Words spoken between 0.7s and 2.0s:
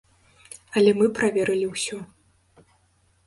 Але мы праверылі ўсё.